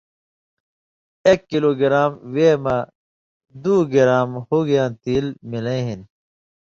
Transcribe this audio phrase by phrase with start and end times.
[1.27, 2.77] ایک کلو گرام وے مہ
[3.63, 6.01] دُو گرام ہُگیۡیاں تیل ملَیں ہِن